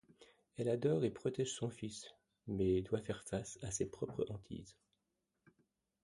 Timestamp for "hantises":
4.31-4.75